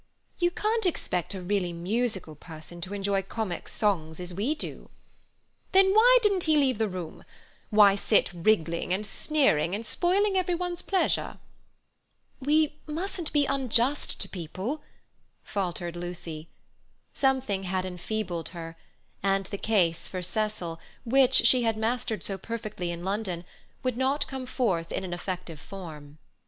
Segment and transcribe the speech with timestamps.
[0.39, 4.89] "You can't expect a really musical person to enjoy comic songs as we do."
[5.73, 7.23] "Then why didn't he leave the room?
[7.69, 11.37] Why sit wriggling and sneering and spoiling everyone's pleasure?"
[12.39, 14.81] "We mustn't be unjust to people,"
[15.43, 16.47] faltered Lucy.
[17.13, 18.75] Something had enfeebled her,
[19.21, 23.45] and the case for Cecil, which she had mastered so perfectly in London,
[23.83, 26.17] would not come forth in an effective form.